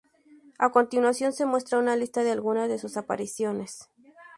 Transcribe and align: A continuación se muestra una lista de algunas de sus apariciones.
A 0.57 0.71
continuación 0.71 1.31
se 1.31 1.45
muestra 1.45 1.77
una 1.77 1.95
lista 1.95 2.23
de 2.23 2.31
algunas 2.31 2.67
de 2.69 2.79
sus 2.79 2.97
apariciones. 2.97 3.91